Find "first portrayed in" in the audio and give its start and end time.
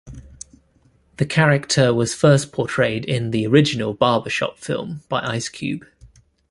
2.15-3.29